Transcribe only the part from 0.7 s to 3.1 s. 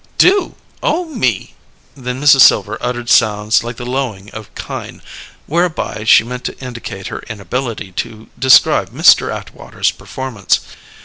Oh, me!" Then Mrs. Silver uttered